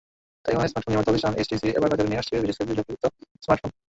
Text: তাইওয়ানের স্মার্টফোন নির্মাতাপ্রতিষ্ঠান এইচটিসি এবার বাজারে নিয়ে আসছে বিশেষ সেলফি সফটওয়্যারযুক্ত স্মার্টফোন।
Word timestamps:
তাইওয়ানের 0.43 0.71
স্মার্টফোন 0.71 0.91
নির্মাতাপ্রতিষ্ঠান 0.91 1.33
এইচটিসি 1.39 1.67
এবার 1.77 1.89
বাজারে 1.91 2.09
নিয়ে 2.09 2.21
আসছে 2.21 2.33
বিশেষ 2.41 2.55
সেলফি 2.57 2.73
সফটওয়্যারযুক্ত 3.01 3.43
স্মার্টফোন। 3.45 3.71